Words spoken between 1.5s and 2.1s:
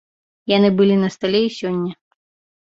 сёння.